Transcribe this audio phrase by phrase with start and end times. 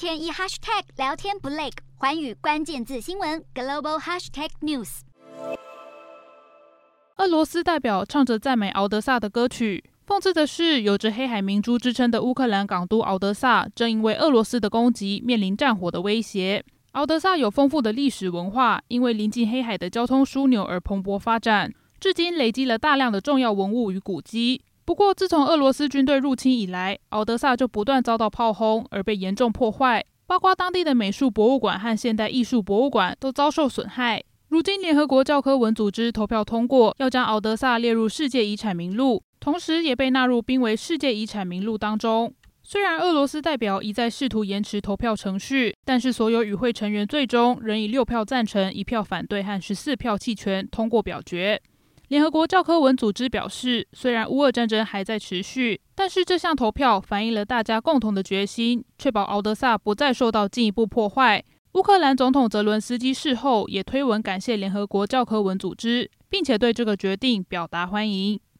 [0.00, 1.68] 天一 hashtag 聊天不累，
[1.98, 5.00] 寰宇关键字新闻 global hashtag news。
[7.18, 9.84] 俄罗斯代表唱着赞美敖德萨的歌曲。
[10.06, 16.64] 讽刺的是，有着“黑海明珠”之称的乌克兰港都敖德萨，正因为俄罗斯的攻击，面临战火的威胁。
[16.92, 21.70] 敖德萨有丰富的历史文化，因为临近黑海的交通枢纽而蓬勃发展，
[22.00, 24.62] 至今累积了大量的重要文物与古迹。
[24.90, 34.20] 不过，自从俄罗斯军队入侵以来，敖德萨就不断遭到炮轰，而被严重破坏，包括当地的美术博物馆和现代艺术博物馆都遭受损害。
[34.48, 42.34] 如今，联合国教科文组织投票通过，要将敖德萨列入世界遗产名录，同时也被纳入濒危世界遗产名录当中。
[42.64, 51.62] 虽然俄罗斯代表一再试图延迟投票程序，但是所有与会成员最终仍以六票赞成、一票反对和十四票弃权通过表决。
[52.10, 61.44] 联合国教科文组织表示，虽然乌俄战争还在持续，但是这项投票反映了大家共同的决心，确保敖德萨不再受到进一步破坏。
[61.74, 68.40] 乌克兰总统泽伦斯基事后也推文感谢联合国教科文组织，并且对这个决定表达欢迎。